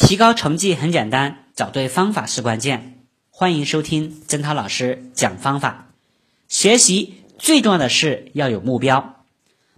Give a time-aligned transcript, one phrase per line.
[0.00, 3.04] 提高成绩很简单，找对方法是关键。
[3.28, 5.92] 欢迎收听曾涛老师讲方法。
[6.48, 9.22] 学习最重要的是要有目标。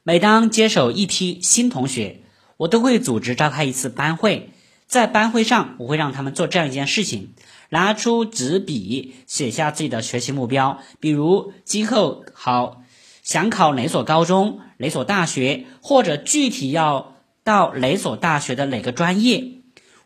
[0.04, 2.22] 每当接手一批新同学，
[2.56, 4.50] 我都会组织召开一次班会。
[4.86, 7.34] 在班会上，我会让他们做这样一件事情：
[7.70, 12.82] 拿出纸笔，写下自己的学习目标，比如今后好
[13.22, 19.58] 想考哪所高中、哪所大学，或者具体要到哪所大学的哪个专业。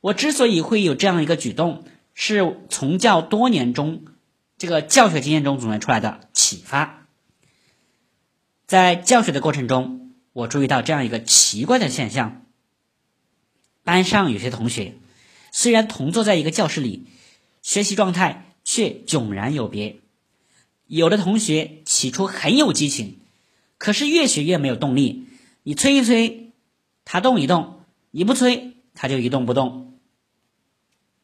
[0.07, 1.83] 我之所以会有这样一个举动，
[2.15, 4.05] 是从教多年中
[4.57, 7.09] 这个教学经验中总结出来的启发。
[8.69, 12.47] 在教学的过程中，我注意到这样一个奇怪的现象：
[13.83, 14.95] 班上有些同学
[15.51, 17.09] 虽然同坐在一个教室里，
[17.61, 19.97] 学习状态却迥然有别。
[20.87, 23.19] 有的同学起初很有激情，
[23.77, 25.27] 可是越学越没有动力。
[25.65, 26.53] 你催一催，
[27.05, 27.81] 他动一动；
[28.13, 29.86] 你不催，他就一动不动。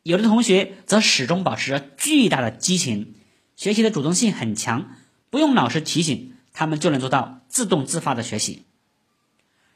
[0.02, 3.14] 有的同学则始终保持着巨大的激情，
[3.54, 4.96] 学习的主动性很强，
[5.30, 8.64] 不用老师提醒，他们就能做到自动自发的学习。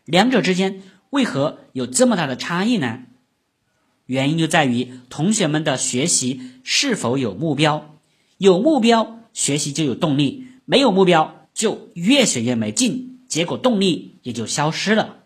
[0.05, 3.05] 两者之间为何有这么大的差异呢？
[4.07, 7.99] 原因就在于同学们的学习是否有目标。
[8.39, 15.25] 有目标，学习就有动力；没有目标，就越学越没劲，结果动力也就消失了。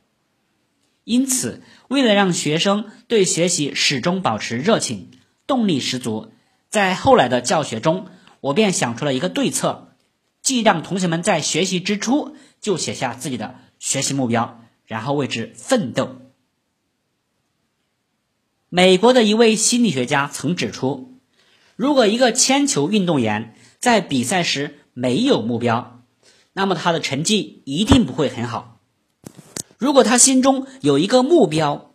[1.10, 5.10] 因此，为了让学生对学习始终保持热情、
[5.44, 6.32] 动力十足，
[6.68, 8.06] 在后来的教学中，
[8.40, 9.96] 我便想出了一个对策，
[10.40, 16.16] 即让同学们在学习之初就写下自己的学习目标，然后为之奋斗。
[18.68, 21.18] 美国的一位心理学家曾指出，
[21.74, 26.04] 如果一个铅球运动员在比赛时没有目标，
[26.52, 28.79] 那么他的成绩一定不会很好。
[29.80, 31.94] 如果他心中有一个目标，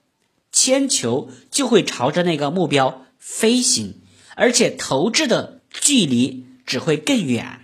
[0.52, 4.02] 铅球就会朝着那个目标飞行，
[4.36, 7.62] 而且投掷的距离只会更远。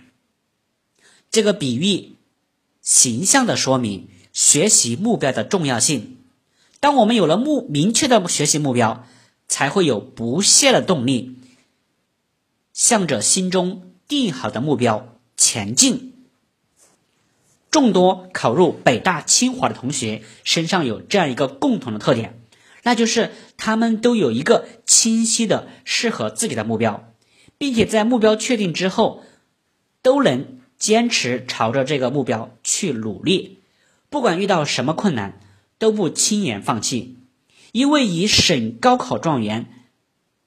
[1.32, 2.12] 这个比喻
[2.80, 6.18] 形象的说明学习目标的重要性。
[6.78, 9.04] 当我们有了目明确的学习目标，
[9.48, 11.34] 才会有不懈的动力，
[12.72, 16.21] 向着心中定好的目标前进。
[17.72, 22.38] 众多考入北大、清华的同学身上有这样一个共同的特点，
[22.82, 27.08] 那就是他们都有一个清晰的、适合自己的目标，
[27.56, 29.22] 并且在目标确定之后，
[30.02, 33.60] 都能坚持朝着这个目标去努力，
[34.10, 35.40] 不管遇到什么困难，
[35.78, 37.16] 都不轻言放弃。
[37.72, 39.86] 一位以省高考状元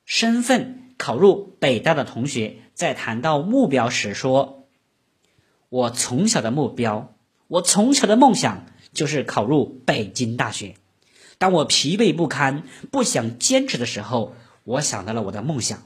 [0.06, 4.68] 身份考入北大的同学，在谈到目标时说
[5.70, 7.14] ：“我从小的目标。”
[7.48, 10.76] 我从小的梦想就是考入北京大学。
[11.38, 14.34] 当我疲惫不堪、不想坚持的时候，
[14.64, 15.80] 我想到了我的梦想；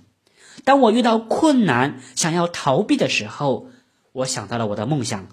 [0.64, 3.70] 当我遇到困难、想要逃避的时候，
[4.12, 5.26] 我想到了我的梦想；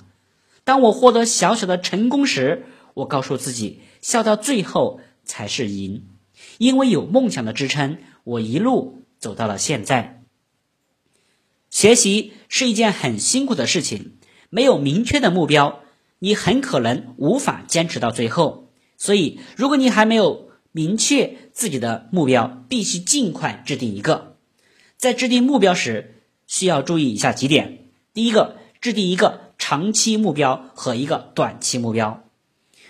[0.64, 2.64] 当我获得小小的成功时，
[2.94, 6.06] 我告诉自己，笑到最后才是赢。
[6.58, 10.22] 因为有梦想的支撑，我一路走到了现在。
[11.70, 14.16] 学习是一件很辛苦的事情，
[14.48, 15.82] 没有明确的目标。
[16.18, 24.36] 你很可能无法坚持到最后，所以如果你还没有明确自己的目标，必须尽快制定一个。
[24.96, 32.24] 在制定目标时，需要注意以下几点：第一个，制定一个长期目标和一个短期目标。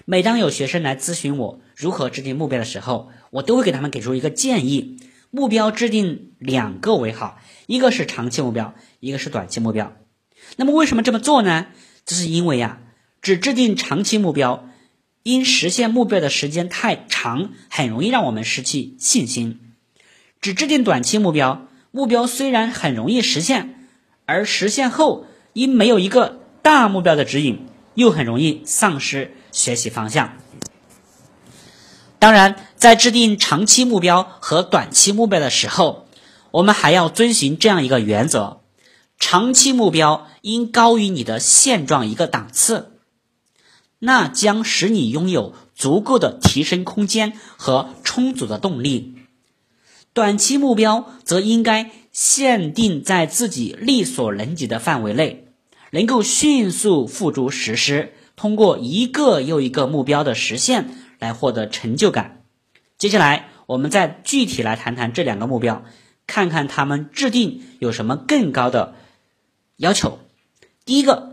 [0.05, 4.99] 每当有学生来咨询我如何制定目标的时候，我都会给他们给出一个建议：
[5.33, 9.97] 目标制定两个为好，一个是长期目标，一个是短期目标。
[10.55, 11.67] 那么为什么这么做呢？
[12.05, 12.83] 这是因为呀。
[13.27, 14.69] 只制定长期目标，
[15.25, 19.59] 因实现目标的时间太长，很容易让我们失去信心；
[20.41, 23.89] 只制定短期目标，目标虽然很容易实现，
[24.27, 30.37] 而实现后因没有一个大目标的指引，又很容易丧失学习方向。
[32.21, 36.07] 当然，在制定长期目标和短期目标的时候，
[36.53, 38.61] 我们还要遵循这样一个原则：
[39.19, 42.93] 长期目标应高于你的现状一个档次。
[44.07, 49.17] 那将使你拥有足够的提升空间和充足的动力。
[50.13, 55.49] 短期目标则应该限定在自己力所能及的范围内，
[55.91, 60.89] 能够迅速付诸实施，通过一个又一个目标的实现
[61.19, 62.45] 来获得成就感。
[62.97, 65.83] 接下来，我们再具体来谈谈这两个目标，
[66.29, 68.95] 看看他们制定有什么更高的
[69.79, 70.21] 要求。
[70.85, 71.26] 第一个。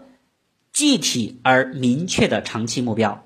[0.86, 3.24] 具体而明确的长期目标，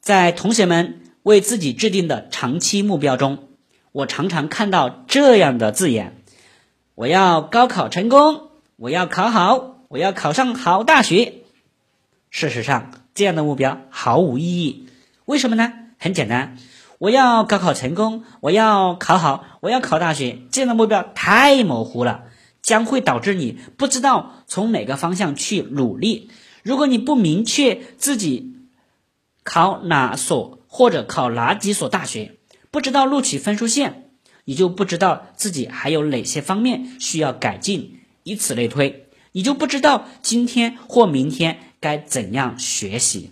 [0.00, 3.50] 在同学们为自己制定的长期目标中，
[3.92, 6.22] 我常常看到这样的字眼：
[6.94, 11.42] 我要高考成功，我要考好，我要考上好大学。
[12.30, 14.88] 事实上，这样的目标毫无意义。
[15.26, 15.74] 为什么呢？
[15.98, 16.56] 很简单，
[16.96, 22.24] 我要高考成功，我要考好，我要考大学，这样的目标太模糊了，
[22.64, 26.30] 将会导致你不知道从哪个方向去努力。
[26.62, 28.56] 如果你不明确自己
[29.44, 32.38] 考哪所或者考哪几所大学，
[32.70, 34.10] 不知道录取分数线，
[34.46, 43.30] 你就不知道自己还有哪些方面需要改进，以此类推，你就不知道今天或明天该怎样学习。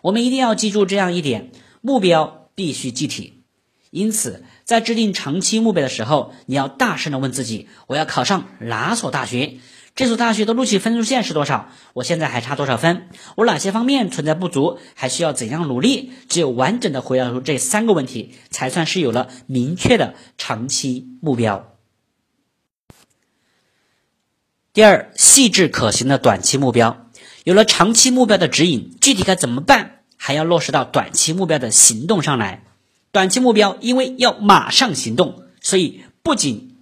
[0.00, 1.50] 我们一定要记住这样一点：
[1.82, 3.37] 目标必须具体。
[3.90, 9.58] 因此，在制定长期目标的时候，你要大声的问自己：我要考上哪所大学？
[9.94, 11.70] 这所大学的录取分数线是多少？
[11.92, 13.08] 我现在还差多少分？
[13.34, 14.78] 我哪些方面存在不足？
[14.94, 16.12] 还需要怎样努力？
[16.28, 21.74] 只有完整的回答出这三个问题，才算是有了明确的长期目标。
[24.72, 27.08] 第二，细致可行的短期目标。
[27.42, 30.02] 有了长期目标的指引，具体该怎么办？
[30.16, 32.62] 还要落实到短期目标的行动上来。
[33.18, 36.76] 短期目标因为要马上行动，所以不仅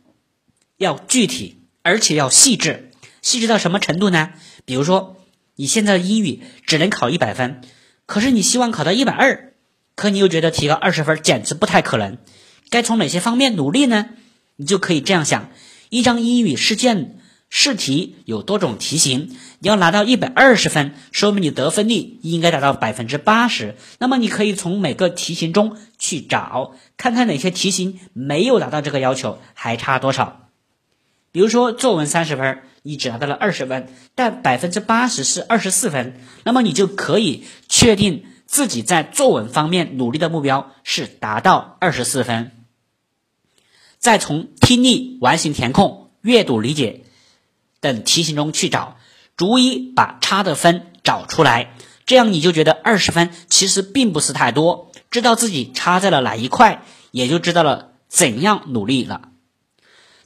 [0.77, 2.91] 要具体，而且要细致。
[3.23, 4.35] 细致到什么程度呢？
[4.67, 5.17] 比如说，
[5.55, 7.63] 你现在的英语只能考一百分，
[8.05, 9.55] 可是你希望考到一百二，
[9.95, 12.19] 可你又觉得提高二十分简直不太可能。
[12.69, 14.11] 该从哪些方面努力呢？
[14.57, 15.49] 你就可以这样想：
[15.89, 17.16] 一张英语试卷。
[17.49, 23.77] 试题有多种题型，你要拿到一百二十分，说明你得分率应该达到百分之八十。
[23.99, 30.49] 那么你可以从每个题型中去找，看看哪些题型没有达到这个要求，还差多少。
[31.31, 42.51] 比如说作文三十分，你只拿到了二十分，但百分之八十是二十四分，那么你就可以确定自己在作文方面努力的目标是达到二十四分。
[43.99, 47.05] 再从听力、完形填空、阅读理解。
[47.81, 48.97] 等题型中去找，
[49.37, 51.75] 逐一把差的分找出来，
[52.05, 59.29] 这样你就觉得二十分其实并不是太多，知道自己差在了哪一块，也就知道了怎样努力了。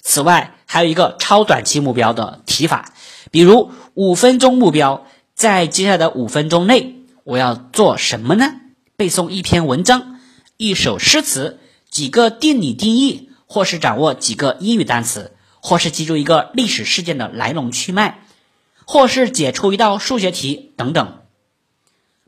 [0.03, 2.93] 此外，还有一个超短期目标的提法，
[3.31, 8.53] 比如五分钟目标，在接下来的五分钟内，我要做什么呢？
[8.97, 10.21] 背诵一篇文章、
[10.57, 11.59] 一首诗词、
[11.91, 15.33] 几个定理定义，或是掌握几个英语单词。
[15.61, 18.21] 或是记住一个历史事件的来龙去脉，
[18.87, 21.19] 或是解出一道数学题等等，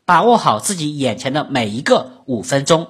[0.05, 2.89] 把握好自己眼前的每一个五分钟，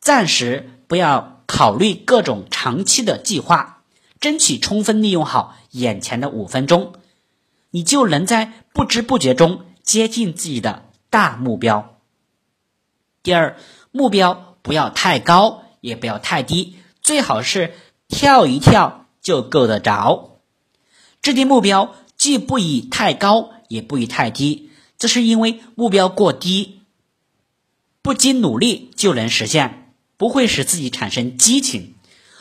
[0.00, 3.82] 暂时不要考虑各种长期的计划，
[4.20, 6.94] 争取充分利用好眼前的五分钟，
[7.70, 11.96] 你就能在不知不觉中接近自己的大目标。
[13.22, 13.56] 第二，
[13.92, 17.72] 目标不要太高，也不要太低，最好是
[18.08, 19.06] 跳一跳。
[19.28, 20.38] 就够得着。
[21.20, 26.80] 制定目标既不宜太高，也不宜太低，这是因为目标过低，
[28.00, 31.92] 不经努力就能实现，不会使自己产生激情；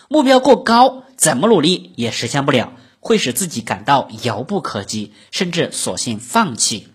[0.08, 6.88] 目标过高，怎么努力也实现不了，会使自己感到遥不可及，甚至索性放弃。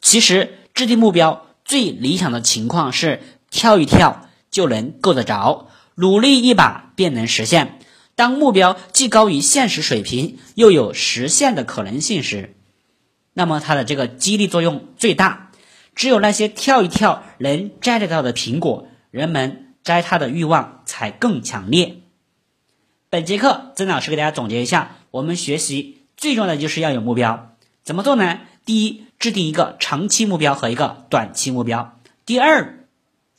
[0.00, 7.80] 其实，制定目标最理想的情况是跳一跳就能够得着，努力一把便能实现。
[8.16, 12.56] 当目标既高于现实水平，又有实现的可能性时，
[13.34, 15.52] 那么它的这个激励作用最大。
[15.94, 21.98] 只有那些跳一跳能摘得到的苹果，人们摘它的欲望才更强烈。
[23.10, 27.54] 本节课曾老师给大家总结一下，我们学习最重要的就是要有目标。
[27.84, 28.40] 怎么做呢？
[28.64, 31.98] 第一，制定一个长期目标和一个短期目标。
[32.24, 32.86] 第二，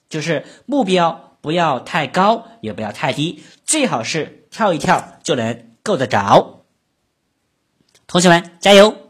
[0.07, 4.46] 就是目标不要太高，也不要太低，最好是。
[4.57, 6.63] 跳一跳就能够得着，
[8.07, 9.06] 同学们加油！